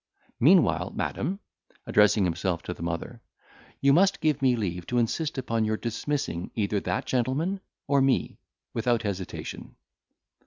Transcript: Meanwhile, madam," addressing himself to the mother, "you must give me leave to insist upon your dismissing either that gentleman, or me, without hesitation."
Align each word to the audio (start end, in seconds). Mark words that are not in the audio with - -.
Meanwhile, 0.39 0.93
madam," 0.95 1.39
addressing 1.85 2.23
himself 2.23 2.63
to 2.63 2.73
the 2.73 2.81
mother, 2.81 3.21
"you 3.81 3.93
must 3.93 4.19
give 4.19 4.41
me 4.41 4.55
leave 4.55 4.87
to 4.87 4.97
insist 4.97 5.37
upon 5.37 5.63
your 5.63 5.77
dismissing 5.77 6.49
either 6.55 6.79
that 6.79 7.05
gentleman, 7.05 7.59
or 7.85 8.01
me, 8.01 8.39
without 8.73 9.03
hesitation." 9.03 9.75